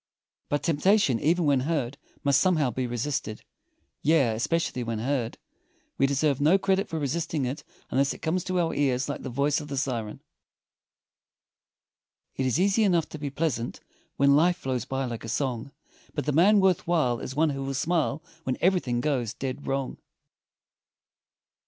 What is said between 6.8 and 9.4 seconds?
for resisting it unless it comes to our ears like the